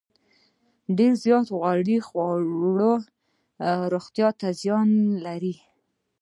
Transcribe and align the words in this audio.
ډیر 0.97 1.13
زیات 1.23 1.47
غوړ 1.57 1.83
خواړه 2.07 2.93
روغتیا 3.93 4.29
ته 4.39 4.47
زیان 4.61 4.89
لري. 5.25 5.55